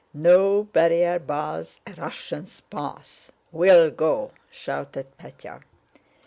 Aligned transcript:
"'No 0.15 0.63
barrier 0.63 1.19
bars 1.19 1.79
a 1.85 1.93
Russian's 1.93 2.59
path'—we'll 2.61 3.91
go!" 3.91 4.31
shouted 4.49 5.05
Pétya. 5.19 5.61